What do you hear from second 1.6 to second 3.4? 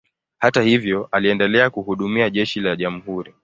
kuhudumia jeshi la jamhuri.